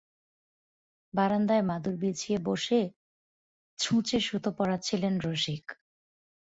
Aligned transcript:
বারান্দায় 1.13 1.61
মাদুর 1.61 1.95
বিছিয়ে 1.97 2.37
বসে 2.45 2.79
ছুঁচে 3.79 4.17
সুতো 4.19 4.49
পরাচ্ছিলেন– 4.51 5.15
রসিক। 5.25 5.65